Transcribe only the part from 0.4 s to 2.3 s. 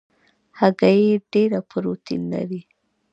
هګۍ ډېره پروټین